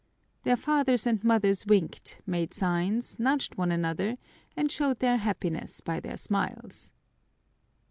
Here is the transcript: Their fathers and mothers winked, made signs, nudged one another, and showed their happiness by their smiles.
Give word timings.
Their 0.41 0.57
fathers 0.57 1.05
and 1.05 1.23
mothers 1.23 1.67
winked, 1.67 2.21
made 2.25 2.55
signs, 2.55 3.19
nudged 3.19 3.53
one 3.53 3.71
another, 3.71 4.17
and 4.57 4.71
showed 4.71 4.97
their 4.97 5.17
happiness 5.17 5.79
by 5.79 5.99
their 5.99 6.17
smiles. 6.17 6.91